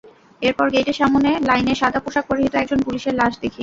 এরপর 0.41 0.67
গেইটের 0.73 0.97
সামনে 1.01 1.29
লাইনে 1.49 1.73
সাদা 1.81 1.99
পোশাক 2.03 2.25
পরিহিত 2.29 2.53
একজন 2.57 2.79
পুলিশের 2.85 3.17
লাশ 3.19 3.33
দেখি। 3.43 3.59